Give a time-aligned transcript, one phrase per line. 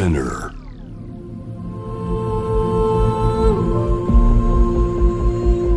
[0.00, 0.54] Spinner.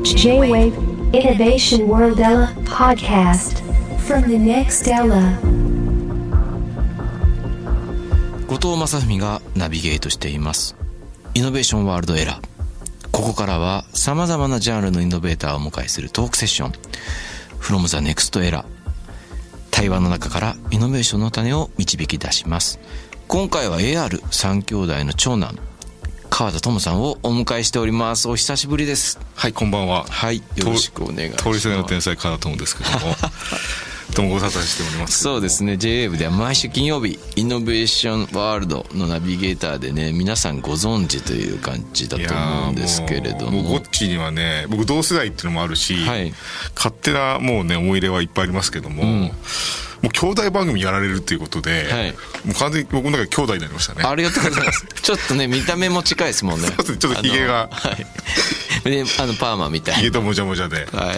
[0.05, 0.77] J-Wave
[1.11, 3.61] Innovation World Ella podcast
[4.07, 5.37] from the next Ella.
[8.47, 10.77] 後藤正文がナビゲートしています。
[11.33, 12.41] イノベーションワールドエラー
[13.11, 16.71] ここからは様々なジャンルのイノベーターをお迎えするトークセッション。
[17.59, 18.63] From the Next Era
[19.69, 22.79] 対話の中からイノベーションの種を導き出します
[23.33, 25.57] 今回は AR3 兄弟の長男
[26.29, 28.29] 川田智さんをお迎えしております。
[28.29, 29.19] お久しぶりです。
[29.33, 30.05] はい、こんばんは。
[30.07, 31.43] はいよろしくお願いします。
[31.45, 32.99] 通りすがりの天才川田友ですけども、
[34.15, 35.23] どうもご無沙汰しております。
[35.23, 35.73] そうですね。
[35.73, 43.63] JWAVE では毎週金曜日イノベーションワールドのナビゲーターでね皆さんご存知という感じだと思うんですけれども。
[43.63, 46.31] ゴッチにはね僕同世代っていうのもあるし、はい。
[46.75, 49.31] 勝手なもうね思い入れはいっぱいありますけども、
[50.03, 52.11] もう兄弟番組やられるっていうことで、はい。
[52.45, 54.03] もう完全に僕の中で兄弟になりましたね。
[54.03, 54.85] ありがとうございます。
[55.01, 56.67] ちょっとね、見た目も近いですもんね。
[56.67, 57.69] そうですねちょっとヒゲが。
[57.71, 58.05] あのはい。
[58.83, 60.01] で、あの、パーマみたいな。
[60.01, 61.15] 家ともじゃもじゃで、はい。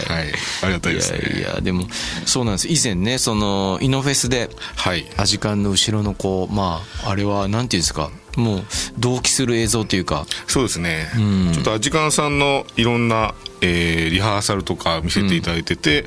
[0.61, 1.19] ありがたいですね。
[1.19, 1.87] いやいや、でも、
[2.25, 2.67] そうなんです。
[2.67, 5.07] 以前ね、その、イノフェスで、はい。
[5.17, 8.65] アジカンの後ろのこう、まあ、あれは、なんていうんですか、もう、
[8.99, 11.53] 同期する映像というか、そうですね、ん。
[11.53, 16.05] ちょっとアジカンさんのいろんな、えーリハーサルとか見せていただいてて、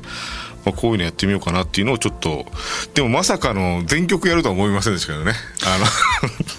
[0.69, 2.45] まあ、こういうのやってみようかなっていうのをちょっと
[2.93, 5.33] でもまさかの全曲やるとは思いませんでしたけどね。
[5.65, 5.77] あ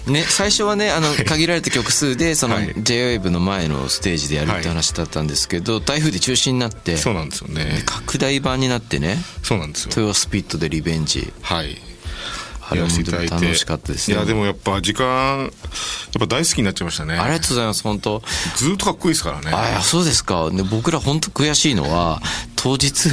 [0.07, 2.73] のね、最初はね、あの、限られた曲数で、その、はい。
[2.73, 7.83] JWAVE の前のステージでやるって話だったんですけど、台風で中止になって、そうなんですよね。
[7.85, 9.91] 拡大版になってね、そうなんですよ。
[9.95, 11.31] 豊スピットでリベンジ。
[11.41, 11.81] はい。
[12.71, 14.15] あれは楽しかったですね。
[14.15, 15.05] いやでもやっぱ時間
[15.43, 15.49] やっ
[16.19, 17.15] ぱ大好きになっちゃいましたね。
[17.15, 18.23] ありがとうございます、本当。
[18.55, 19.51] ずっとかっこいいですからね。
[19.51, 20.49] ああ、そうですか。
[20.51, 22.21] で僕ら本当悔しいのは、
[22.55, 23.09] 当日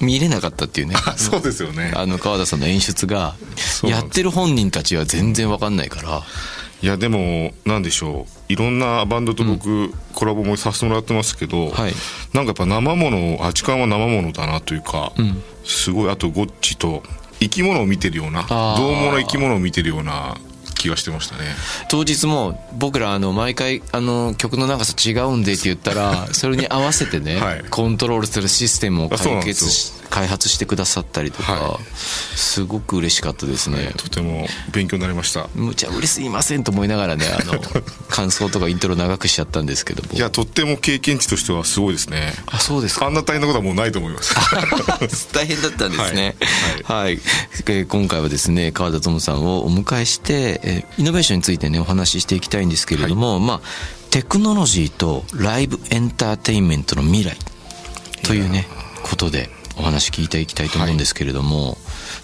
[0.00, 0.94] 見れなかったっていうね。
[1.06, 1.92] あ そうですよね。
[1.94, 3.34] あの、川田さんの演出が、
[3.82, 6.22] やってる本人たちは全然わかんないから。
[6.82, 8.52] いやでもなんでしょう。
[8.52, 11.94] いろんなバンドと僕、コラボもさせてもらってますけど、はい。
[12.32, 15.42] なんかやっぱ生ものアジカンは生ものだなというか、ん。
[15.64, 17.02] すごいあとゴッチと
[17.38, 18.76] 生き物を見てるようなあー。
[18.78, 20.38] どう猛な生き物を見てるような
[20.80, 21.44] 気がしてましたね。
[21.88, 27.64] 当日も僕らあの毎回あの曲の長さ違うんでって言ったら それに合わせてね、はい。
[27.68, 31.80] コントロールするシステムを解決し開発してくださったりとか、は
[32.36, 35.48] すごく嬉しかったですね、とても勉強になりました。
[35.54, 37.60] 無茶ぶりすいませんと思いながらねあの
[38.10, 40.12] 感想とかイントロ長くしちゃったんですけども。
[40.12, 42.34] いやとっても経験値としてはすごいですね。
[42.46, 43.06] あそうですか。
[43.06, 44.34] あんな大変なことはもうないと思います。
[45.32, 46.34] 大変だったんですね。
[46.84, 46.96] は。
[46.96, 47.14] はい。
[47.14, 47.20] い。
[47.66, 53.60] えー今回はですね、川田智さんをお迎えして、えーイノベーションについてね、お話ししていきたいんですけれども、まあ、
[54.10, 57.36] テクノロジーとライブエンターテインメントの未来
[58.22, 58.66] というね、
[59.02, 59.50] ことで
[59.80, 61.78] お話聞いていきたいと思うんですけれども、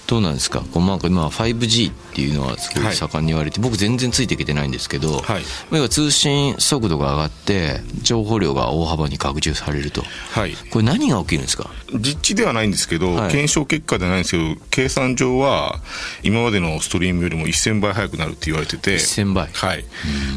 [0.06, 0.60] どうなんですか？
[0.60, 5.42] こうなんか今は 5G っていうのはすごい盛んに言われて、僕全然ついていけてないんですけど、はい。
[5.72, 10.02] 要は通信速度が上がって、情報量が大幅に拡充されると。
[10.32, 10.54] はい。
[10.70, 11.70] これ何が起きるんですか？
[11.94, 13.30] 実地ではないんですけど、はい。
[13.30, 15.80] 検証結果ではないんですけど計算上は
[16.22, 18.96] 今までのストリームよりも1000倍速くなるって言われてて。
[18.96, 19.48] 1000倍。
[19.52, 19.84] はい。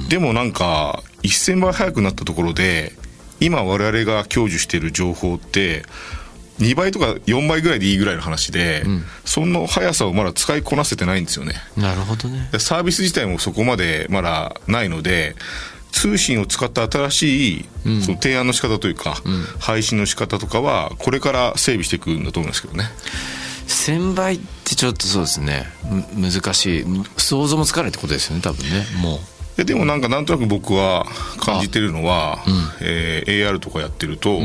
[0.08, 2.94] でもなんか1000倍速くなったところで
[3.41, 5.84] 今我々が享受している情報って
[6.59, 8.84] 2倍とか4倍ぐらいでいいぐらいの話で、
[9.25, 11.56] その速さをまだ使いこなせてないんですよね。
[11.78, 12.50] なるほどね。
[12.52, 15.36] でサービス自体もそこまでまだないので
[15.92, 17.66] 通信を使った新しい
[18.03, 19.22] その提案の仕方というか、
[19.59, 22.90] 配信の仕方とかはこれから整備していくんだと思うんですけどね。
[23.68, 25.68] 1000倍ってちょっとそうですね。
[26.16, 26.86] む難しい。
[27.18, 28.86] 想像もつかないってことですよね多分ね。
[29.02, 29.20] もう。
[29.58, 31.06] ででもなんかなんとなく僕は
[31.40, 32.40] 感じてるのは、
[32.81, 34.40] えー AR とかやってると、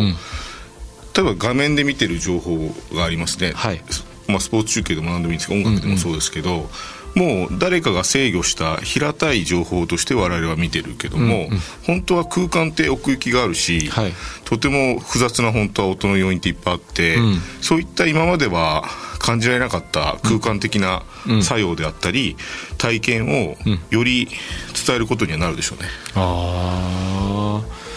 [1.16, 3.80] 例えば画面で見てる情報がありますね、はい。
[4.26, 6.68] まあ、スポーツ中継でも何でもいいんですけど音楽でもそうですけど、
[7.14, 11.48] もう誰かが制御した平たい情報として我々は見てるけども、
[11.86, 14.12] 本当は空間って奥行きがあるし、はい。
[14.44, 17.18] とても複雑な本当は音の要因っていっぱいあって、
[17.60, 18.84] そういった今までは
[19.20, 21.04] 感じられなかった空間的な
[21.42, 22.36] 作用であったり、
[22.78, 23.56] 体験を
[23.90, 24.28] より
[24.86, 25.88] 伝えることにはなるでしょうね。
[26.16, 27.93] ああ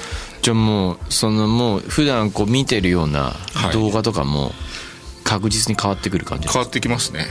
[0.48, 3.74] じゃあもうそのもう普段こう見てるようなはい。
[3.74, 4.54] 動画とかも
[5.26, 6.60] 確実に変わってくる感じですか？
[6.60, 7.26] 変わってきますね。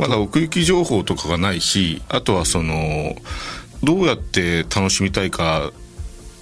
[0.00, 3.14] まだ奥行き情報とかがないしあとはその
[3.84, 5.70] どうやって楽しみたいか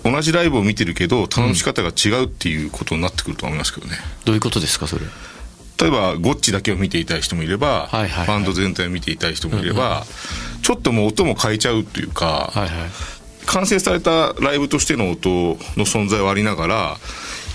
[0.02, 5.04] 同じライブを見てるけど楽し方が違うっていうことになってくると思いますけどね、どういうことですかそれ？
[5.78, 8.26] 例えばゴッチだけを見ていたい人もいれば、はいはいはい。
[8.28, 10.04] バンド全体を見ていたい人もいれば、
[10.62, 12.70] ちょっともう音も変えちゃうというか、はいはい
[13.52, 16.96] 完成されたライブとしての音の存在はありながら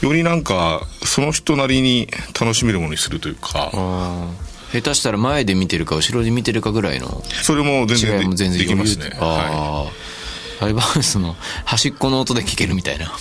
[0.01, 2.07] よりなんかその人なりに
[2.39, 3.71] 楽しめるものにするというか。
[3.73, 4.27] あ
[4.71, 9.15] 下手したら前で見てるか後ろで見てるかぐらいのそれも全然全然できますね。
[9.21, 9.91] ああ、は
[10.59, 13.13] ライブハウスの端っこの音で聞けるみたいな。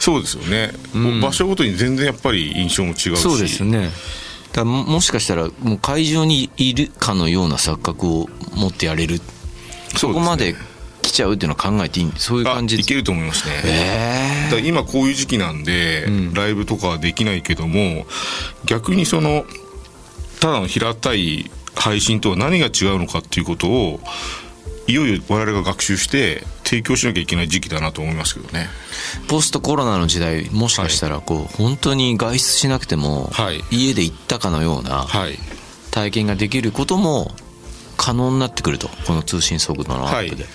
[0.00, 0.72] そうですよね、
[1.20, 3.16] 場所ごとに全然やっぱり印象も違うし。
[3.16, 3.90] そうですね。
[4.52, 9.20] だもしかしたらもう会場にいるかのような錯覚を持ってやれる。
[9.96, 10.56] そこまで
[11.08, 12.76] 来ちゃうっていうのは考えていいそういうあ感じ？
[12.76, 18.06] いけると思いますね、えだから今こういう時期なんで、ライブとかはできないけども
[18.66, 19.44] 逆にその
[20.40, 24.00] ただの平たい配信とは何が違うのかっていうことを
[24.86, 28.68] いよいよ我々が学習して提供しなきゃいけない時期だなと思いますけどね。
[29.28, 33.62] ポストコロナの時代もしかしたらこう、本当に外出しなくても、はい。
[33.70, 35.38] 家で行ったかのようなはい。
[35.90, 37.32] 体験ができることも
[37.96, 40.46] 可能になってくるとこの通信速度のアはいップで、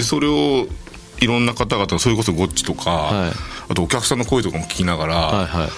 [0.00, 0.66] でそれを
[1.20, 3.32] いろんな方々それこそゴッチとか、はい。
[3.68, 5.68] あとお客さんの声とかも聞きながら、はいは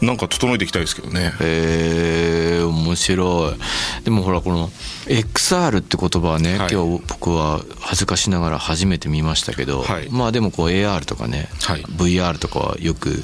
[0.00, 0.06] い。
[0.06, 1.32] なんか整えていきたいですけどね。
[1.40, 4.04] えー、面白い。
[4.04, 4.68] でもほらこの
[5.06, 6.72] XR って言葉はね、はい。
[6.72, 10.08] 今日僕は恥ずかしながら初めて見ましたけど、はい。
[10.10, 11.82] まあでもこう AR とかね、はい。
[11.82, 13.22] VR とかはよく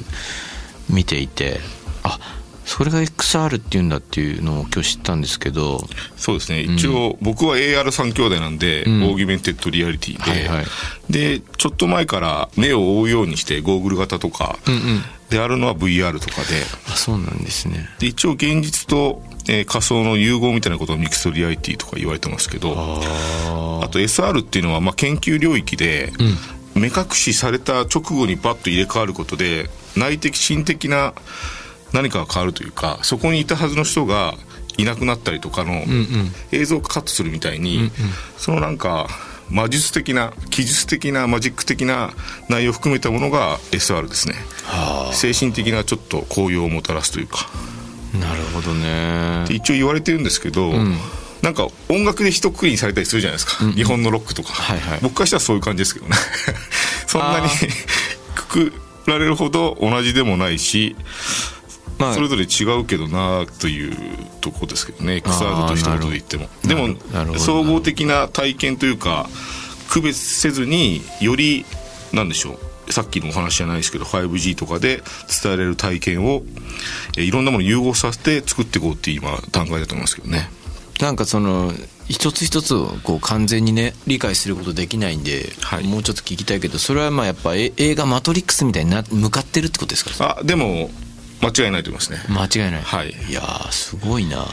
[0.89, 1.78] 見ていてあ
[2.79, 5.81] それが XR っていうんだっていうのを今日知ったんですけど。
[6.15, 6.61] そうですね。
[6.61, 9.03] 一応、僕は AR3 兄弟なんで、ん。
[9.03, 10.65] Augmented Reality で、はいはい。
[11.09, 15.01] でちょっと前から目を覆うようにしてゴーグル型とかうんうん。
[15.29, 16.63] であるのは VR とかで。
[16.87, 17.89] あそうなんですね。
[17.99, 26.13] で一応現実と、えー仮想の融合みたいなことを Mixed Reality とか言われてますけどああと SR っていうのはまあ研究領域で、
[26.75, 31.13] 目隠しされた直後にバッと入れ替わることで内的心的な
[31.93, 34.35] 何かが変わるというかそこにいたはずの人が
[34.77, 35.83] いなくなったりとかの
[36.51, 37.91] 映像をカットするみたいに、
[38.37, 39.07] そのなんか
[39.49, 42.11] 魔術的な技術的なマジック的な
[42.47, 44.35] 内容を含めたものが SR ですね。
[44.63, 47.49] は精神的なちょっと高揚をもたらすというか。
[48.15, 49.45] あなるほどね。
[49.49, 50.71] で一応言われてるんですけど、
[51.41, 54.99] なんか音楽で一括りにされたりするじゃないですか、日本のロックとか、はいはい。
[55.01, 56.15] 僕からしたらそういう感じですけどね。
[57.07, 57.49] そんなにあ
[58.35, 58.73] くく
[59.07, 60.95] られるほど同じでもないし
[61.99, 63.95] まあそれぞれ違うけどなという
[64.41, 65.17] とこですけどね。
[65.17, 66.47] XR と一言で言っても。
[66.63, 66.95] でも
[67.37, 69.29] 総合的な体験というか
[69.89, 71.65] 区別せずにより
[72.13, 72.53] なんでしょ
[72.87, 72.93] う。
[72.93, 75.03] さっきのお話じゃないですけど 5G とかで
[75.43, 76.41] 伝えられる体験を
[77.17, 80.49] えいろんなものを融合させて作っていこうっていう今段階だと思いますけどね。
[80.99, 81.71] なんかその
[82.07, 85.83] 一つ一つをこう完全にね理解することできないんで、はい。
[85.83, 90.37] もうちょっと聞きたいけどそれはまあやっぱえ映画「マトリックス」みたいにな向かってるってことですか？
[90.39, 90.89] あでも
[91.41, 92.19] 間違いないと思いますね。
[92.29, 93.11] 間違いない、はい。
[93.29, 94.45] いやーすごいな。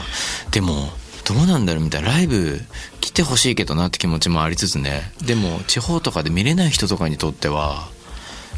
[0.51, 0.89] でも
[1.25, 2.09] どうなんだろうみたいな。
[2.09, 2.61] ライブ
[3.01, 5.11] 来てほしいけどなって気持ちもありつつね。
[5.25, 7.89] でも地方とかで見れない人とかにとっては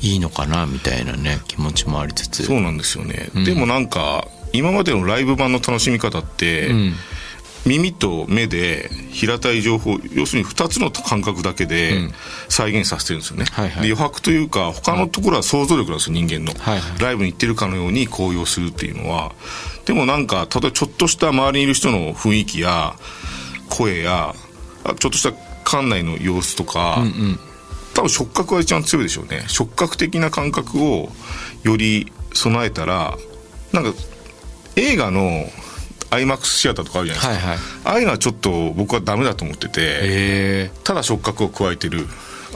[0.01, 2.43] いいのかなみたいなね気持ちもありつつ。
[2.43, 6.93] そうなんですよね、でもなんか今までのライブ版の楽しみ方って、ん
[7.65, 12.09] 耳と目で平たい情報要するに2つの感覚だけで
[12.47, 13.87] 再現させてるんですよね、はいはい。
[13.87, 16.99] で余白というか他のところは想像力なんですよ人間の、はいはい。
[17.01, 19.33] ライブに行ってるかのように高揚するっていうのは。
[19.85, 22.95] でもなんか例えばちょっとした周りにいる人の雰囲気や
[23.69, 24.33] 声や
[24.83, 27.03] あちょっとした館内の様子とか、
[27.93, 29.43] 多分触覚が一番強いでしょうね。
[29.47, 31.09] 触覚的な感覚を
[31.63, 33.17] より備えたら
[33.73, 33.93] なんか
[34.75, 35.45] 映画の
[36.11, 37.65] IMAX シアターとかあるじゃないですか、はいはい。
[37.85, 42.07] ああいうのはちょっと僕はダメだと思ってて、ただ触覚を加えてる。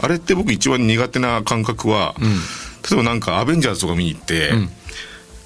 [0.01, 2.25] あれって僕一番苦手な感覚は、例
[2.93, 4.51] えばなんかアベンジャーズとか見に行って、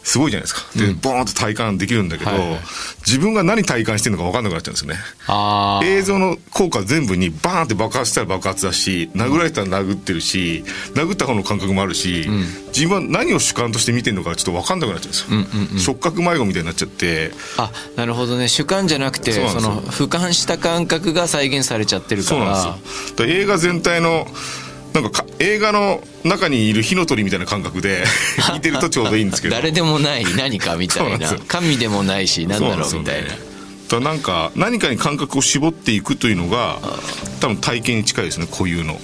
[0.08, 0.62] すごいじゃないですか。
[0.74, 2.60] で、ボーンと体感できるんだけど、はいはい。
[3.06, 5.86] 自分が何体感してるのか分かんなくなっちゃうんですよね。
[5.86, 12.26] 映像の効果全部にバーンって爆発したら爆発だし殴られたら殴ってるし殴った方の感覚もあるし、
[12.74, 17.34] 自分は何を主観として見てるのかちょっと分かんなくなっちゃうんですよ、触覚迷子みたいになっちゃって。
[17.58, 18.48] あなるほどね。
[18.48, 22.38] 主観じゃなくてその俯瞰した感覚が再現されちゃってるから。
[22.38, 23.16] そうなんですよ。
[23.18, 24.26] だから映画全体の
[24.94, 28.04] なんかか映画の中にいる火の鳥みたいな感覚で
[28.54, 29.56] 見てるとちょうどいいんですけど。
[29.56, 31.36] 誰でもない何かみたいな。
[31.48, 33.30] 神でもないし何だろうみたいな。
[33.90, 36.80] だなんか何かに感覚を絞っていくというのが
[37.40, 39.00] 多分体験に近いですね固有の。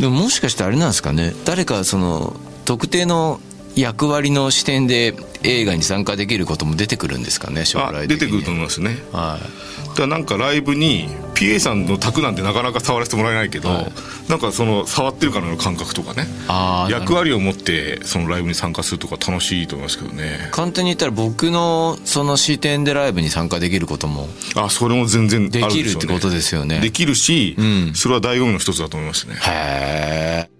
[0.00, 1.34] でももしかしてあれなんですかね。
[1.44, 3.40] 誰かその特定の
[3.76, 8.18] 役割の視点で映画に参加できることも出てくるんですかね将あ来的に。
[8.18, 8.98] 出てくると思いますね。
[9.12, 9.88] はい。
[9.88, 11.08] だからなんかライブに
[11.44, 13.92] PA さんの卓なんてなかなか触らせてもらえないけど、はい。
[14.28, 16.26] なんかその触ってるかのような感覚とかね。
[16.90, 20.48] 役割を持ってそのライブに参加するとか楽しいと思いますけどね。
[20.52, 26.80] 簡単に言ったら僕のその視点でライブに参加できることもあそれも全然でね、できるってことですよね。
[26.80, 27.94] できるし、ん。
[27.94, 29.34] それは醍醐味の一つだと思いますね。
[29.34, 30.53] へえ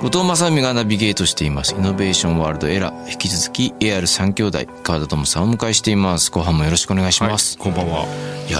[0.00, 1.74] 後藤正美がナビゲートしています。
[1.74, 3.12] イノベーションワールドエラー。
[3.12, 6.30] 引き続き AR3 兄弟、川田智さんをお迎えしています。
[6.30, 7.58] 後半もよろしくお願いします。
[7.58, 8.06] こんばんは。
[8.48, 8.58] い、や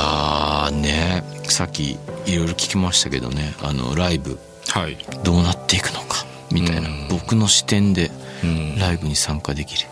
[0.68, 1.92] ーね、さっき
[2.26, 4.98] いろいろ聞きましたけどね、あの、ライブ、はい。
[5.24, 7.08] どうなっていくのか、みたいなうん。
[7.08, 8.10] 僕の視点で
[8.44, 9.88] うんライブに参加できる、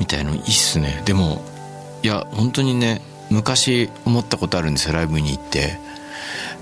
[0.00, 1.00] みたいのいいっすね。
[1.04, 1.44] でも、
[2.02, 5.78] いや、本当にね、昔思ったことあるんですよ、ライブに行って。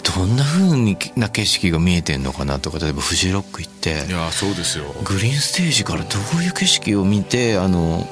[0.04, 0.76] どんな風
[1.16, 4.04] な景色が見えてんのかなとか、例えばフジロック行って。
[4.06, 4.84] い、やそうですよ。
[5.02, 8.06] グリーンステージからどういう景色を見てあの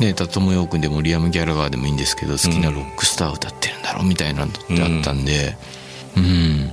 [0.00, 5.56] ねタトモヨー君でもリアム・ギャラガーでもいいんですけど好きなロックスター歌ってるんだろうみたいなのってあったんで。
[6.16, 6.70] うん、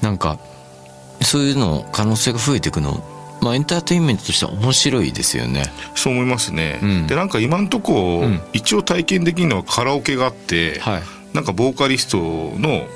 [0.00, 0.38] なんか
[1.22, 3.04] そういうの可能性が増えていくの
[3.40, 5.64] まあエンターテインメントとしては面白いですよね。
[5.94, 6.78] そう思いますね。
[6.82, 7.06] うん。
[7.06, 8.40] でなんか今んとこ、うん。
[8.52, 11.02] 一応体験できるのはカラオケがあって、はい。
[11.32, 12.86] なんかボーカリストの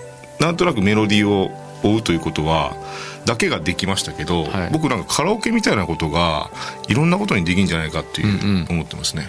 [0.44, 1.50] なんとなくメロディーを
[1.82, 2.76] 追うということは
[3.24, 6.50] だけができましたけど、はい僕なんかカラオケみたいなことが
[6.88, 9.26] いろんなことにできるんじゃないかっていう、うんうん思ってますね。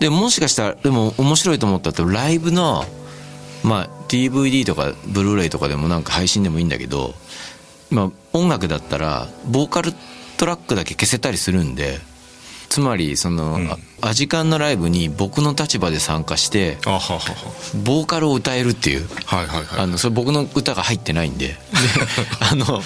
[0.00, 2.84] でもしかしたらでも面白いと思ったとライブの
[3.62, 7.14] まあ DVD とかブルーレイとかでもなんか配信でもいいんだけど、
[7.90, 9.92] まあ、音楽だったらボーカル
[10.36, 11.98] トラックだけ消せたりするんで
[12.74, 13.70] つまりその、うん。
[13.70, 16.76] あアジカンのライブに僕の立場で参加して
[17.84, 19.08] ボーカルを歌えるっていう。
[19.24, 19.80] はいはいはい。
[19.80, 21.46] あのそれ僕の歌が入ってないんで。
[21.54, 21.54] で
[22.40, 22.82] あの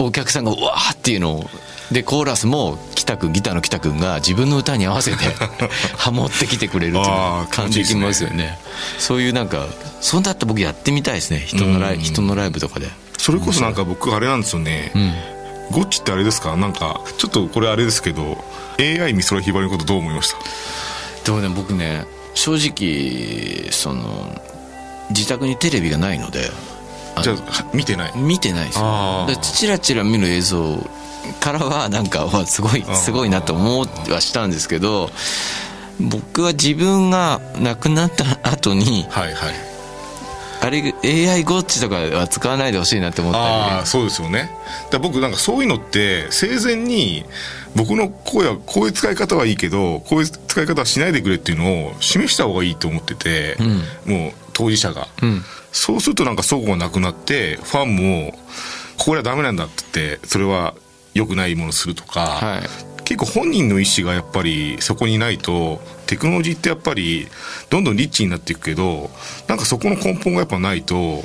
[0.00, 1.50] お客さんがうわーっていうのを
[1.92, 5.24] でコーラスも北君ギターの北君が自分の歌に合わせて
[5.96, 8.58] ハモってきてくれるっていう感じきますよね。
[8.98, 9.68] そういうなんか
[10.00, 11.44] そんだったら僕やってみたいですね。
[11.46, 12.02] 人のライうん。
[12.02, 12.88] 人のライブとかで。
[13.16, 15.37] それこそなんか僕あれなんですよね、うん
[15.72, 16.56] ゴッチってあれですか？
[16.56, 18.36] なんかちょっとこれあれですけど
[18.78, 20.38] AI 美空ひばりのことどう思いました？
[21.24, 24.40] でもね僕ね正直その
[25.10, 26.50] 自宅にテレビがないので
[27.22, 28.12] じゃあ見てない？
[28.16, 29.26] 見てないですよ。
[29.42, 30.78] チラチラ見る映像
[31.40, 32.94] からはなんかわすごいー。
[32.94, 35.10] すごいなと思ってはしたんですけど
[36.00, 39.54] 僕は自分が亡くなった後にはいはい
[40.60, 44.50] あれ AI ゴッチとかは使わないでほしいなって思ったりああそうですよね。
[44.90, 47.24] だ僕なんかそういうのって生前に
[47.76, 53.56] 僕の声はこういう使い方はいいけどこういう使い方はしないでくれっていうのを示した方がいいと思ってて、
[54.04, 55.42] もう当事者が、うん。
[55.70, 58.38] そうするとなんか齟齬がなくなってファンも
[58.96, 60.74] これはダメなんだって言ってそれは
[61.14, 67.26] 良くないものをするとか、はい結構本人の意思がやっぱりそこにないとテクノロジーってやっぱり
[67.70, 69.08] どんどんリッチになっていくけど
[69.46, 71.24] なんかそこの根本がやっぱないと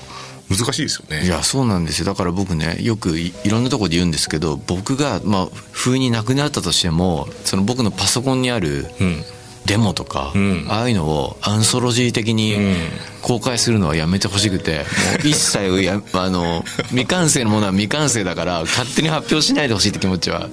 [0.49, 1.25] 難しいですよね。
[1.25, 2.05] いやそうなんですよ。
[2.05, 9.23] だから僕ねよくいいろんなとこで言うんですけど僕がまあ不意に亡くなったとしてもその僕のパソコンにあるうん
[9.65, 10.65] デモとか、うん。
[10.69, 12.75] ああいうのをアンソロジー的にうん。
[13.23, 14.83] 公開するのはやめてほしくて、も
[15.23, 20.49] う一切や あの未完成のものは未完成だから勝手に発表しないでほしいって気持ちは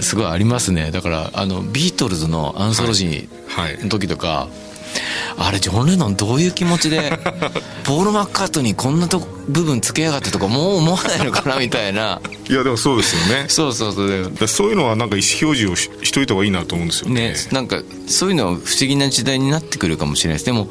[0.00, 0.90] すごいありますね。
[0.92, 4.48] だからあのビートルズのアンソロジはいーの時とか、
[5.38, 7.18] あれジョン・レノンどういう気持ちで
[7.84, 12.20] ポール・マッカートにこんなとこ部分つけやがってとかもう思わないのかなみたいな。
[12.48, 13.46] いやでもそうですよね。
[13.48, 17.30] そうそうそうそういうのはなんか意思表示をししといた方がいいなと思うんですよね。
[17.30, 20.68] ね、なんかそういうのは不思議な時代になってくるかもしれないですでも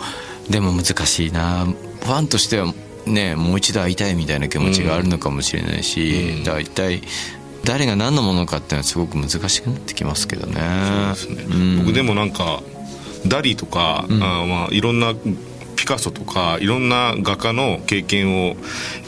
[0.50, 1.68] でも難しいな。
[2.04, 2.74] ファンとしては
[3.06, 6.44] ねもう一度会いたいみたいな気持ちがあるのかもしれないし、うん。
[6.44, 7.02] だ一体
[7.66, 10.62] 誰が何のものかっていうのはすごく難しくなってきますけどね。
[11.52, 11.80] うん。
[11.80, 12.62] 僕でもなんか
[13.28, 15.14] ダリとか、あーまあいろんな
[15.76, 18.56] ピカソとかいろんな画家の経験を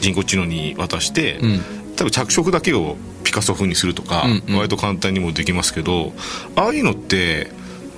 [0.00, 1.60] 人工知能に渡して、ん。
[1.96, 4.56] 多分着色だけをピカソ風にするとか、うんうん。
[4.56, 6.12] 割と簡単にもできますけど
[6.56, 7.50] ああいうのって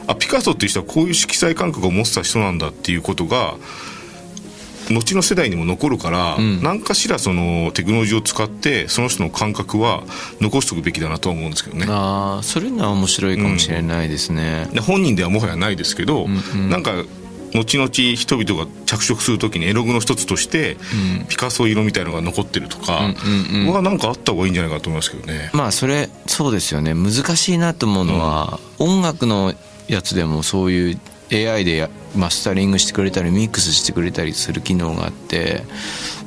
[0.06, 3.54] あピカソっていう人はこういう色彩感覚を持ってた人なんだっていうことが
[4.90, 6.62] 後の世代にも残るから、ん。
[6.62, 10.04] 何かしらそのテクノロジーを使ってその人の感覚は
[10.40, 11.86] 残しておくべきだなとは思うんですけどね。
[11.88, 16.70] ああそれのは面白いかもしれないですね、で本人ではもはやないですけど、んうん。
[16.70, 16.92] なんか
[17.54, 20.76] 後々人々が着色する時に絵の具の一つとして、
[21.28, 23.16] ピカソ色みたいのが残ってるとかうん
[23.56, 23.72] うんうん。
[23.74, 25.50] はなんかあった方がいいんじゃないかと思いますけどね。
[25.52, 26.94] まあそれそうですよね。
[26.94, 29.54] 難しいなと思うのは、音楽の
[29.86, 31.00] やつでもそういう
[31.34, 35.62] AI でやマスタリングしてくれたりミックスしてくれたりする機能があって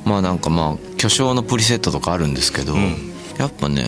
[0.04, 2.96] まあなんかまあ巨匠のプリセットとかあるんですけど、ん
[3.38, 3.84] やっぱね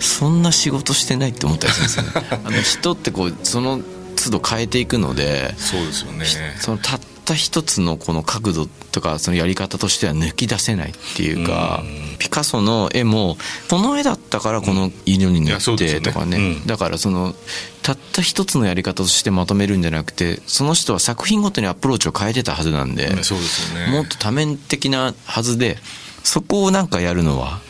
[0.00, 3.80] そんな仕事してないって思ったりするんですよね あの人ってこうその
[4.16, 6.26] 都度変えていくのでそうですよね。
[6.58, 7.00] そのたっ
[7.30, 11.82] た一つのこの角度とかそのやり方としては抜き出せないっていうか、
[12.18, 13.36] ピカソの絵も
[13.70, 16.66] この絵だったからこの色に塗ってとかねうん。
[16.66, 17.34] だからその
[17.82, 23.10] たった一つのやり方としてまとめるんじゃなくてその人は作品ごとにアプローチを変えてたはずなんで。
[23.92, 25.78] もっと多面的なはずで
[26.24, 27.60] そこをなんかやるのは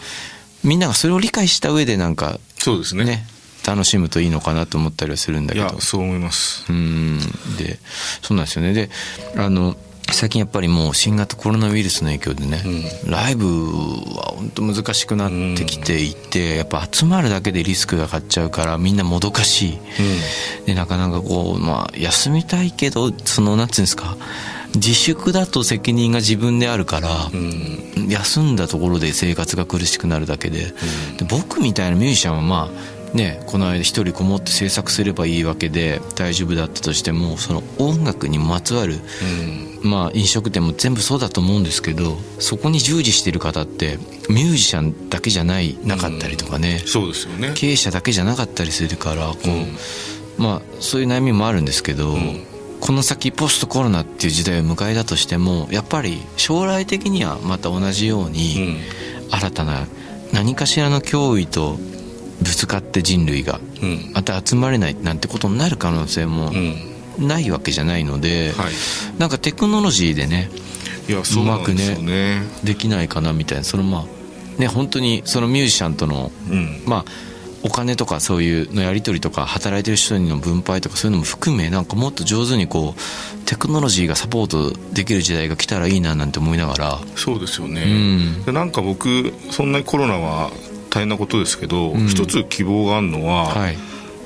[0.64, 3.04] みんながそれを理解した上でなんかそうですね。
[3.04, 3.26] ね
[3.66, 5.74] 楽しむといいのかなと思ったりはするんだいけど。
[5.74, 6.64] やそう思います。
[6.68, 7.18] うん。
[7.58, 7.78] で
[8.22, 8.72] そうなんですよね。
[8.72, 8.90] で
[9.36, 9.76] あの
[10.12, 12.62] 最近やっぱりもう新型コロナウイルスの影響でね、
[13.06, 19.78] ライブは本当難しくなってきていて、やっぱ集まるだけでリスクが勝っちゃうからみんなもどかしい、
[20.66, 24.16] でなかなかこうまあ休みたいけどそのなんていうんですか
[24.74, 27.08] 自粛だと責任が自分であるから、
[28.08, 30.72] 休んだところで生活が苦しくなるだけで,、で
[31.28, 39.00] 僕みたいなミュージシャンはまあねこの間一人こもって制作すればいいわけで大丈夫だったとしてもその音楽にまつわる、
[39.82, 43.98] まあ飲食店も全部そうだと思うんですけどそこに従事してる方って
[44.28, 47.52] ミュージシャンだけじゃないなかったりとかね、そうですよね。
[47.54, 49.36] 経営者だけじゃなかったりするからこ
[50.38, 52.16] う、まあそういう悩みもあるんですけど、
[52.80, 58.78] この先ポストコロナっていう時代を迎えたとしてもやっぱり将来的にはまた同じように
[59.30, 59.86] 新たな
[60.32, 61.76] 何かしらの脅威と
[62.42, 64.10] ぶつかって人類がうん。
[64.14, 67.28] また集まれないなんてことになる可能性もうん。
[67.28, 68.72] ないわけじゃないので、はい。
[69.18, 70.48] なんかテクノロジーでね
[71.08, 72.42] いやそうなんですよね。
[72.64, 73.64] できないかなみたいな。
[73.64, 76.82] そのまあね本当にそのミュージシャンとのうん。
[76.86, 77.04] まあ
[77.62, 87.00] お金とかそういうのやり取りとか働いてる人の分配とかそういうのも含めなんかもっと上手にこうテクノロジーがサポートできる時代が来たらいいななんて思いながら。
[87.16, 87.86] そうですよね、う
[88.40, 88.44] ん。
[88.46, 90.50] でなんか僕そんなにコロナは
[90.90, 92.06] 大変なことですけど、ん。
[92.08, 93.78] 一つ希望があるのは、はい。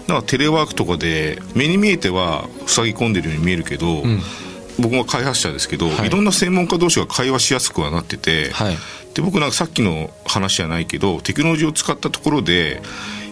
[0.09, 4.03] なんかテレワークとかで目に見えては塞ぎ込んでるように見えるけど、
[4.79, 6.09] 僕も開発者ですけど、はい。
[6.09, 8.77] い、ろんな専門家同士が会話しやすくはなってて、はい。
[9.15, 12.83] で僕なんかさっきの話じゃないけどテクノロジーを使ったところで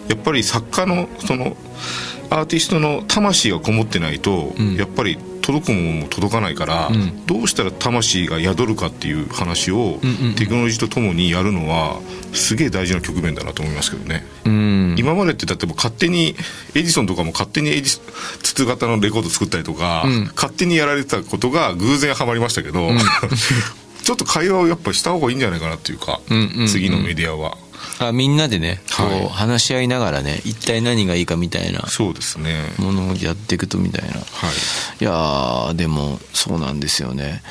[0.07, 1.55] やっぱり作家のその
[2.33, 7.25] アーティストの魂がこもってないと、やっぱり届くものも届かないから、ん。
[7.27, 9.99] どうしたら魂が宿るかっていう話を、
[10.35, 11.99] テクノロジーとともにやるのは
[12.33, 14.25] すげえ大事な局面だなと思いますけどね。
[14.45, 14.95] うん。
[14.97, 16.35] 今までって例えば勝手に
[16.73, 17.99] エジソンとかも勝手にエジ
[18.41, 20.31] 筒型のレコード作ったりとか、ん。
[20.35, 22.89] 勝手にやられてたことが偶然ハマりましたけど、
[24.03, 26.67] ちょっと会話をやっぱした方がいいんじゃないかなっていうか、うんうんうん。
[26.67, 27.57] 次のメディアは
[27.99, 29.25] あみんなでねこはい。
[29.25, 32.73] う話し合いながらね一体何がいいかみたいなそうですね。
[32.77, 34.15] ものをやっていくとみたいな。
[34.15, 34.23] はい。
[35.01, 37.41] いやーでもそうなんですよね。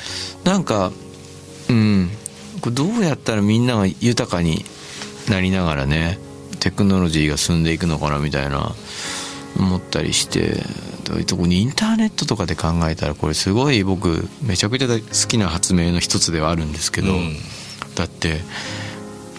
[0.43, 0.91] なんか
[1.69, 2.09] うん
[2.61, 4.63] これどうやったらみんなが豊かに
[5.29, 6.17] なりながらね
[6.59, 8.73] テクノロジーが進んでいくのかなみたいな
[9.57, 10.63] 思ったりして
[11.03, 17.35] どういうとこにインターネットとかで考えたらこれすごい僕めちゃくちゃ好きな発明の一つではあるんですけど、うん。
[17.95, 18.39] だって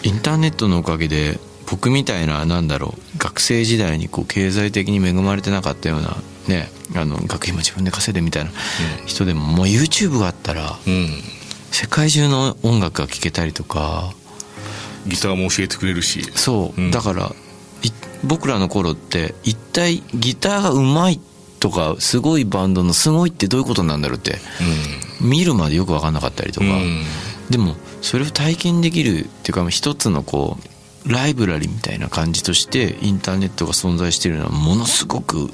[0.05, 1.39] インターネットのおかげで
[1.69, 6.15] 僕みたいななんだろう学生時代にこう経済的に恵まれてなかったような
[6.47, 8.51] ねあの学費も自分で稼いでみたいな
[9.07, 11.09] 人でももう YouTube があったらうん。
[11.71, 14.13] 世界中の音楽が聴けたりとか
[15.07, 16.21] ギターも教えてくれるし。
[16.35, 16.91] そう、うん。
[16.91, 17.35] だから
[17.83, 17.91] い
[18.23, 21.19] 僕らの頃って一体ギターがうまい
[21.59, 24.37] とかすごいバンドのすごいってどういうことなんだろうって
[25.19, 26.67] 見るまでよく分かんなかったりとか、
[27.49, 30.57] でもそれを体験できるっていうか一つのこ
[31.05, 35.49] うライブラリみたいな感じとしてインターネットが存在しているのはものすごく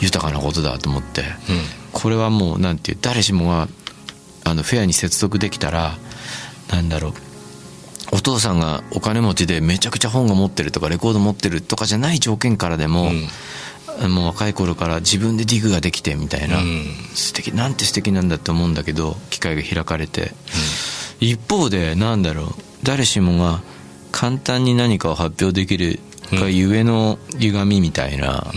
[0.00, 1.24] 豊かなことだと思って、
[1.92, 3.68] これはもうなんていう誰しもが
[4.44, 5.98] あのフェアに接続できたら
[6.70, 7.12] なんだろう
[8.12, 13.10] お父さんがお金持ちでめちゃくちゃ本が持ってるとかレコード持ってるとかじゃない条件からでも、
[14.08, 16.84] もう若い頃から自分でディグができてみたいな、うん。
[17.14, 20.32] 素敵なんて素敵なんだって思うんだけど機会が開かれて、
[21.20, 22.46] 一方でなんだろう
[22.82, 23.60] 誰しもが
[24.12, 26.00] 簡単に何かを発表できる
[26.32, 28.52] がゆえの歪みみたいな、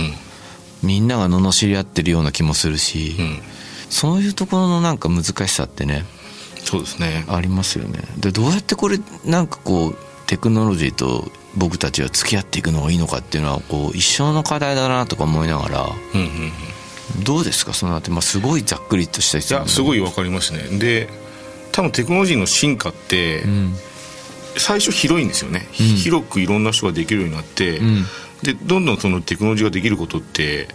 [0.84, 3.40] みんなが罵り合ってるような気もするし、うん。
[3.90, 6.06] そういうところのなんか難しさってね
[6.64, 7.26] そうですね。
[7.28, 8.00] ありますよね。
[8.18, 9.96] でどうやってこれなんかこう
[10.28, 15.82] テクノロジーと僕たちは付き合っていくのがいいのかっていうのはこう一生の課題だなとか思いながら
[16.14, 16.28] うんうん
[17.18, 17.24] うん。
[17.24, 17.74] どうですか？
[17.74, 20.78] そのあたり、まあ、すごいざっくりとした質い問やすごいわかりますね。
[20.78, 21.10] で
[21.80, 23.74] 多分テクノロジーの進化って、うん。
[24.58, 25.86] 最初広いんですよね、うん。
[25.96, 28.04] 広くいろんな人ができるようになって、うん。
[28.44, 30.68] でどんどんそのテクノロジーができることって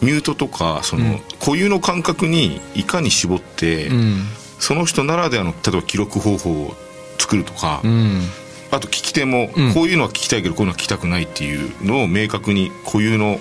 [0.00, 4.22] ミュートとかその固有の感覚にいかに絞って、うん。
[4.58, 6.74] その人ならではの例えば記録方法を
[7.18, 8.22] 作るとか、うん。
[8.70, 9.74] あと聞き手もうん。
[9.74, 13.40] こういうのは聞きたいけどこういうのは聞きたくないっていうのを明確に固有の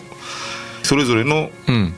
[0.84, 1.94] それぞれのうん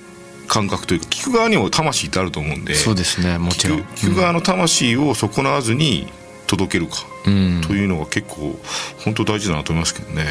[0.47, 3.81] 感覚というか聞く側にも魂ってあると思うんでそうですねもちろん。
[3.81, 6.07] 聞く側の魂を損なわずに
[6.47, 7.61] 届けるか、うん。
[7.61, 8.57] というのが結構
[9.03, 10.25] 本当大事だなと思いますけどね。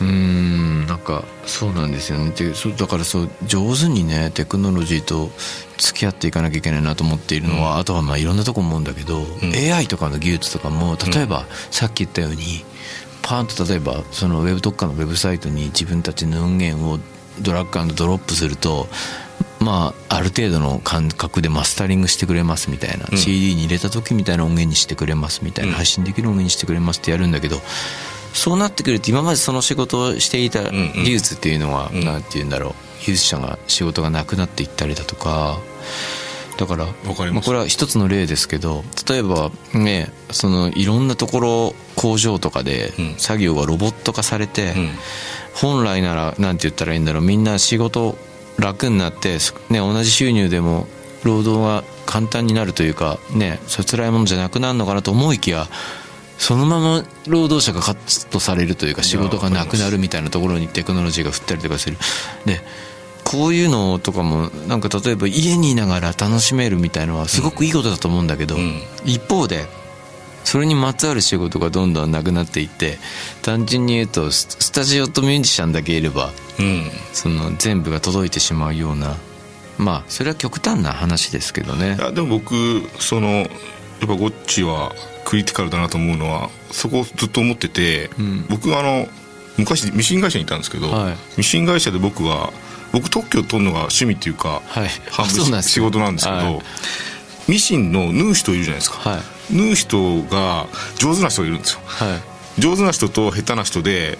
[0.00, 2.30] うんなんかそうなんですよね。
[2.30, 5.30] でそうだからそう上手にねテクノロジーと
[5.76, 9.74] 付き合っていかなきゃいけないなと思っているのは、あとはまあいろんなとこ思うんだけど、ん。
[9.74, 12.64] AI とかの技術とかも例えば、さっき言ったように
[13.22, 16.98] パーンと例えばそのウェブ特化のウェブサイトに自分たちの音源を
[17.40, 18.88] ドラッグドロップすると
[19.60, 23.18] まあある程度の感覚でマスタリングしてくれますみたいな、うん。
[23.18, 25.76] CD に入れた時みたいな音源にしてくれますみたいな、うん。
[25.76, 27.56] 配信できる音源にしてくれますってやるんだけど
[28.32, 32.04] そうなってくると今までその仕事をしていた技術っていうのは、うん。
[32.04, 35.58] なんて言うんだろう技術者が仕事がなくなっていったりだとか
[36.56, 37.10] だからます。
[37.10, 43.14] あ、これは一つの例ですけど例えばねそのいろんなところ工場とかでうん。
[43.16, 44.90] 作業がロボット化されて、うん。
[45.54, 48.16] 本来ならなんて言ったらいいんだろうみんな仕事
[48.58, 49.38] 楽になって、
[49.70, 50.86] ね、同じ収入でも
[51.24, 55.66] 労働が簡単になるというかねそれ辛いものじゃなくなるのかなと思いきや
[56.38, 61.96] そのまま労働者がカットされるというか仕事がなくなるみたいなところにテクノロジーが振ったりとかする。
[62.46, 62.60] で
[63.24, 68.80] こういうのとかもなんか例えば家にいながら楽しめるみたいのはすごくいいことだと思うんだけど、うん。
[69.04, 69.66] 一方で
[70.48, 72.96] それにまつわる仕事がどんどんなくなっていって
[73.42, 79.18] 単純に言うとススタジオとミュージシャンだけいればうんその全部が届いてしまうような
[79.76, 81.96] まあそれは極端な話ですけどね。
[81.96, 82.54] いやでも僕
[82.98, 83.48] そのやっ
[84.00, 84.92] ぱゴッチは
[85.26, 88.46] クリティカルだなと思うのはそこをずっと思ってて、ん。
[88.48, 89.06] 僕あの
[89.58, 91.14] 昔ミシン会社にいたんですけど、はい。
[91.36, 92.54] ミシン会社で僕は
[92.92, 94.88] 僕特許を取るのが趣味っていうか、はい。
[95.10, 96.62] 半分あそうなんです仕事なんですけど、はい
[97.48, 99.56] ミシンの縫う人いるじゃないですか、はい。
[99.56, 100.66] 縫う人が
[100.98, 101.80] 上手な人がいるんですよ。
[101.84, 102.20] は
[102.58, 102.60] い。
[102.60, 104.18] 上手な人と下手な人で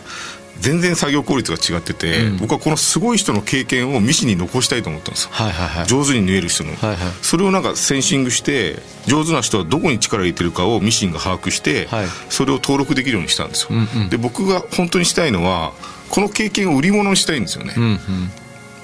[0.60, 2.36] 全然作業効率が違ってて、うん。
[2.38, 5.30] 僕はこのすごい人の経験をミシンに残したいと思ったんですよ。
[5.32, 5.86] はいはいはい。
[5.86, 6.98] 上手に縫える人の、はいはい。
[7.22, 12.06] それをなんかセンシングして上手な人はどこに力を入れてるかをミシンが把握して、はい。
[12.30, 14.08] それを登録できるようにしたんですよ、うんうん。
[14.08, 15.72] で僕が本当にしたいのは
[16.08, 17.98] この経験を売り物にしたいんですよね、うんうん。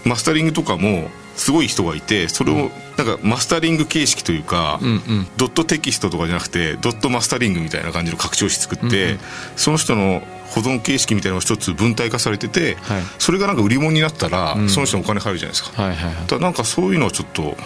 [0.04, 5.27] マスタリングとかもすごい人がいてそれをなんかマスタリング形式というか、うんうん。
[5.37, 9.18] ドットテキストとかじゃなくてドットマスタリングみたいな感じの拡張子作って、うんうん。
[9.57, 13.03] その人の保存形式みたいなのが一つ分体化されてて、はい。
[13.18, 14.68] それがなんか売り物になったら、ん。
[14.68, 16.14] その人のお金入るじゃないですか、はいはいはい。
[16.14, 17.57] だからなんかそういうのをちょっと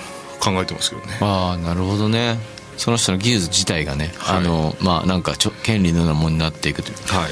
[0.40, 1.18] 考えてますけどね。
[1.20, 2.38] ああなるほどね。
[2.78, 4.38] その人の技術自体がね、はい。
[4.38, 7.31] あのまあなんかちょ権利のようなものになっていくというはい。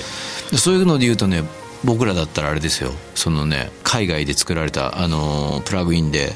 [0.51, 1.42] でそういうので言うとね
[1.87, 2.90] 僕らだったらあれですよ。
[3.14, 6.35] そのね海外で作られたあのープラグインで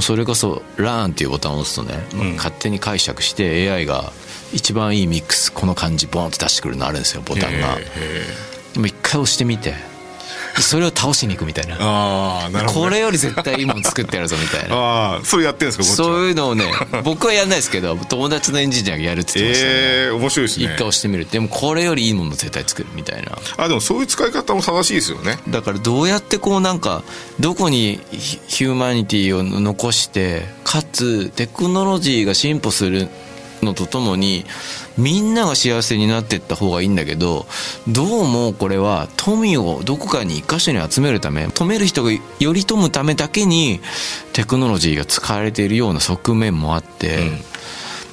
[0.00, 2.36] それこそ「LEARN」っていうボタンを押すとね、うん。
[2.36, 4.12] 勝手に解釈して AI が
[4.52, 7.78] 一番いいミックスこの感じボンって出してくるのあるんですよボタンが。
[8.74, 9.70] でも一回押してみて。
[9.70, 9.76] で
[10.62, 11.76] それを倒しに行くみたいな。
[11.78, 14.76] ああなるほど、ね、これより絶対いいもの作ってやるぞみたいな。
[14.76, 16.64] ああそれやってるんですかそういうのをね
[17.04, 20.64] 僕はやんないですけど友達のエンジニアがやるって言ってましたね、ええ面白いですね。
[20.66, 21.26] 一回押してみる。
[21.30, 23.38] でもこれよりいいもの絶対作るみたいな。
[23.56, 25.38] あでもそういう使い方も正しいですよね。
[25.48, 27.02] だからどうやってこうなんか
[27.40, 33.08] どこにヒヒューマニティを残してかつテクノロジーが進歩する
[33.62, 34.44] のとともに
[34.98, 37.46] みんなが幸せになっていった方がいいんだけど
[37.86, 43.80] どうもこれは富をどこかに一箇所に集めるため止める人がより富むためだけに
[44.32, 47.38] テクノロジーが使われているような側面もあって、うん。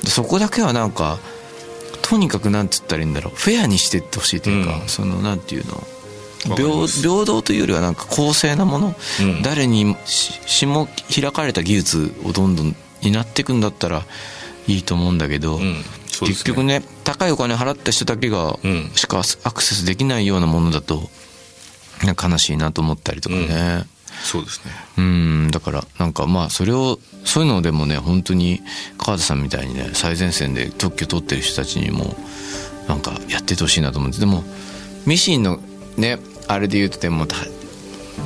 [0.03, 1.17] でそこだけはなんか
[2.03, 4.87] とにかくなんつったらいいんだろうフェアにしていってほしいというか、うん。
[4.87, 5.83] そのなんていうの
[6.55, 9.41] 平平等というよりはなんか公正なもの、うん。
[9.41, 14.03] 誰にししも開かれた技術をどんどんになっていくんだったら
[14.67, 15.83] いいと思うんだけど、うん
[16.15, 18.91] そうです結局ね高いお金払った人だけがうん。
[18.95, 21.09] しかアクセスできないようなものだと
[22.01, 23.85] 悲しいなと思ったりとかね、
[24.23, 24.71] そうですね。
[24.97, 25.51] うん。
[25.51, 28.61] だからなんかまあそれをそういうのでもね本当に
[28.97, 32.15] 川田さんみたいにね最前線で特許取ってる人たちにも
[32.87, 34.19] なんかやっててほしいなと思って。
[34.19, 34.43] でも
[35.05, 35.59] ミシンの
[35.97, 37.35] ねあれで言うとでもた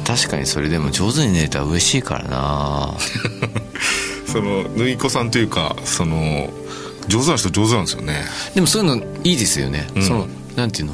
[0.06, 2.96] 確かにそれでも上手に寝たら嬉しいからな。
[4.28, 6.54] その縫い子さんというかその
[7.10, 8.24] 上手な人上手なんですよね。
[8.56, 10.02] でもそういうのいいですよね、うん。
[10.02, 10.94] そのなんていうの？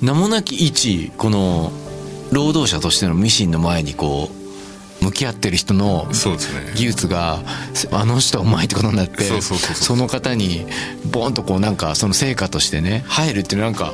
[0.00, 1.72] 名もなき一この
[2.30, 6.06] 労働者としてのミシンの前にこう向き合ってる人の
[6.74, 7.40] 技術が
[7.92, 10.66] あの人はうまいってことになってその方に
[11.10, 13.92] ボンとこうなんかその成果としてね入るっていうなんか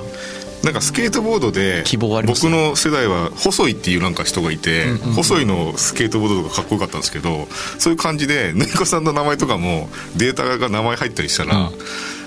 [0.64, 1.84] なんかスケートボードで
[2.26, 7.46] 僕の世代は細いっていうなんか人がいて、細いのスケートボードとかかっこよかったんですけど
[7.78, 11.70] そういう感じでぬいこさんの名前とかもデータが名前入ったりしたら、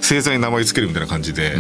[0.02, 1.56] 星座に名前つけるみたいな感じで、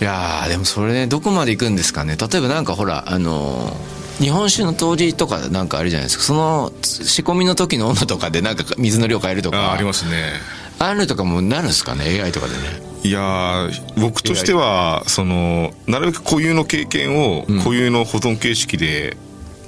[0.00, 2.16] いやーでもそれねどこまで行くんですかね。
[2.16, 6.24] 例えばなんかほらあのー日本酒の当時とかなんかあるじゃないですか。
[6.24, 9.70] その仕込みの時の温度とかでなんか水の量変えるとか。
[9.70, 10.32] あありますね。
[10.80, 19.16] ああいうのとかもなるんですかね AI とかでねいやー僕としてはそのなるべく固有の経験を固有の保存形式で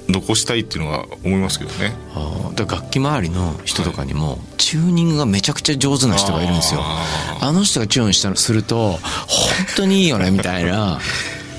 [0.09, 2.65] 残したいっていうのは思いますけどね、あー。
[2.65, 6.81] だ楽器周りの人とかにも、チューニングがめちゃくちゃ上手な人がいるんですよ。
[6.83, 8.99] ああの人がチューンしたすると本
[9.77, 10.99] 当にいいよねみたいな。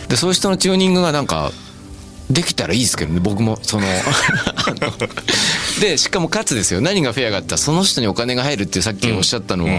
[0.08, 1.52] でそういう人のチューニングがなんか
[2.30, 3.86] できたらいいですけどね僕もその
[5.80, 6.80] でしかもかつですよ。
[6.80, 9.70] 何がフェアがあったらその人にお金が入るってさっきおっしゃったのは、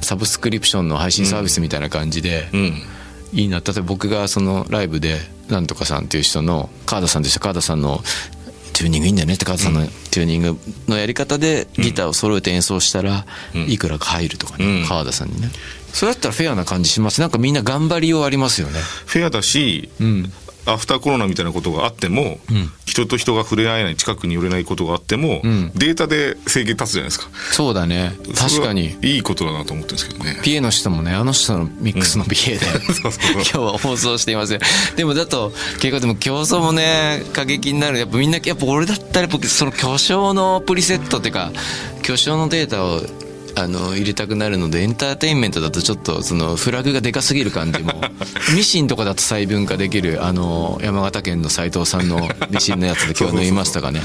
[0.00, 2.82] サブスクリプションの配信サービスみたいな感じで、うん
[3.32, 3.58] いいな。
[3.58, 8.00] 例えば僕がそのライブでなんとかさんっていう人の川田さんとして川田さんの
[8.72, 13.26] チューニングいいんだよねって川田さんのチューニングのやり方でギターを揃えて演奏したら
[13.66, 14.86] いくらか入るとかね、うん。
[14.86, 15.50] 川田さんにね。
[15.92, 17.20] それだったらフェアな感じします。
[17.20, 18.80] なんかみんな頑張りようありますよね。
[19.06, 20.32] フェアだし、ん
[20.68, 22.38] アフターコロナみたいなことがあっても、ん。
[22.84, 25.72] 人と人が触れ合えない近くに寄れないことがあっても、ん。
[25.74, 27.28] データで制限立つじゃないですか。
[27.52, 28.12] そうだね。
[28.36, 28.96] 確かに。
[29.02, 30.40] いいことだなと思ってるんですけどね。
[30.42, 32.66] PA の人もねあの人のミックスの PA で、
[32.98, 34.60] 今日は放送していますよ
[34.96, 37.98] でもだと結構でも競争もね過激になる。
[37.98, 41.52] やっぱみんなやっぱ俺だったら僕その巨匠のプリセットっていうか
[42.02, 43.00] 巨匠のデータを
[43.58, 47.92] あの入れたくなるのでエンターテインメントだとちょっとそのフラグがでかすぎる感じも。
[48.54, 54.00] ミシンとかだと細分化できるあの山形県の斉藤さんのミシンのやつで今日縫いましたかね。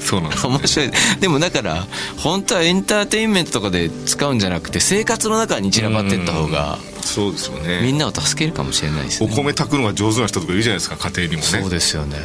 [0.00, 0.90] そうなんです面白い。
[1.20, 7.80] でもだから本当はエンターテインメントとかで使うんじゃなくて生活の中に散らばってった方がそうですよね。
[7.82, 9.30] みんなを助けるかもしれないですね。
[9.30, 11.46] お米炊くのが上手な人とかいるじゃないですか家庭にもね。
[11.62, 12.16] そうですよね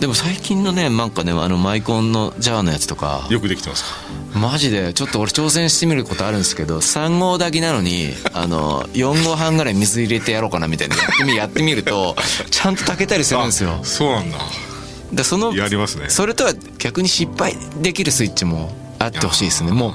[0.00, 3.26] でも最近のねなんかねあのマイコンのジャーのやつとか。
[3.30, 4.38] よくできてますか？
[4.38, 4.94] マジで。
[4.94, 10.96] ちょっと俺挑戦してみることあるんですけど3合炊きなのにあの4合半ぐらい水入れてやろうかなみたいな。
[10.96, 12.16] やってみやってみると
[12.50, 13.78] ちゃんと炊けたりするんですよ。
[13.82, 14.38] あそうなんだ。
[15.12, 16.08] でそのやりますね。
[16.08, 19.72] それとは逆に失敗できるスイッチもあってほしいですね。
[19.72, 19.92] もう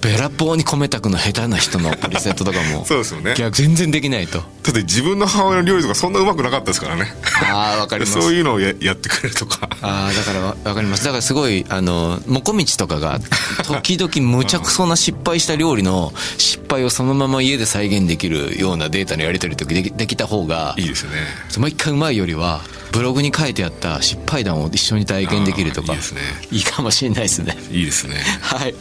[0.00, 3.34] べらぼうに米炊くの下手な人のプリセットとかも そうですよね。
[3.36, 4.38] 逆全然できないと。
[4.38, 7.12] だって自分の母親の料理とかそんなうまくなかったですからね。
[7.50, 8.12] ああわかります。
[8.20, 9.68] そういうのをややってくれるとか。
[9.80, 11.04] ああだからわわかります。
[11.04, 13.20] だからすごいあのもこみちとかが
[13.64, 21.16] 時々むちゃくそな失敗した料理の失敗をそのまま家で再現できるようなデータのやり取りとかできできた方がいいですよね。
[21.58, 25.92] 毎回うまいよりはブログに書いてあった失敗談を一緒に体験できるとか。
[25.92, 26.20] いいですね。
[26.50, 27.56] いいかもしれないですね。
[27.70, 28.16] いいですね。
[28.40, 28.74] はい。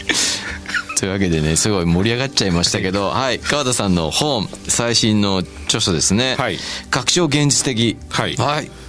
[1.00, 3.40] というわけでね、すごい盛り上がっちゃいましたけど、はい。
[3.40, 6.36] 川田さんの本、最新の著書ですね。
[6.36, 6.58] はい。
[6.90, 7.98] 確証現実的。
[8.10, 8.36] はい。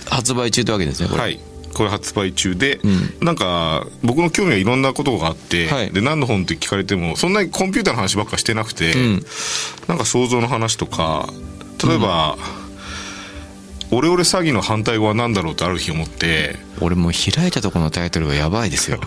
[0.09, 1.21] 発売中というわけですね、これ。
[1.21, 1.39] はい。
[1.75, 3.25] これ発売中で、ん。
[3.25, 5.91] なんか僕の興味はいろんなことがあって、はい。
[5.91, 9.23] で何の本って聞かれてもそんなにコンピューターの話ばっかしてなくて、ん。
[9.87, 11.29] なんか想像の話とか
[11.87, 12.37] 例えば、
[13.91, 19.01] オレオレ詐欺の反対語は何だろうってある日思って俺もう開いたところのタイトルがやばいですよ。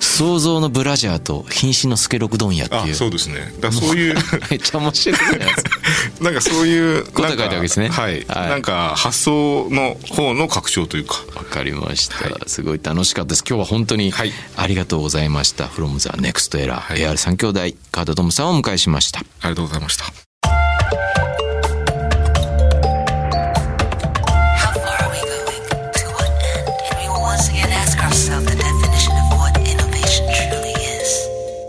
[0.00, 2.94] 想像のブラジャーと瀕死のスケロク問屋ってあいう。
[2.94, 4.14] そうですねだからそういう
[4.50, 5.70] めっちゃ面白いじゃないですか。
[6.22, 12.16] なんかそういうことが書いてわけですねはい、はいなんか発想の方の拡張というかわかりました、
[12.48, 13.44] すごい楽しかったです。
[13.46, 15.66] 今日は本当にはいありがとうございました。
[15.66, 19.20] from the next era、はい AR3 兄弟、川田智さんをお迎えしました。
[19.20, 20.27] ありがとうございました